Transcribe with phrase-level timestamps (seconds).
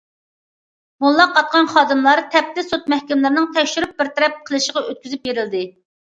[1.03, 5.65] موللاق ئاتقان خادىملار تەپتىش، سوت مەھكىمىلىرىنىڭ تەكشۈرۈپ بىر تەرەپ قىلىشىغا ئۆتكۈزۈپ بېرىلدى.